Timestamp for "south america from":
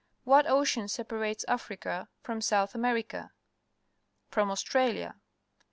2.41-4.49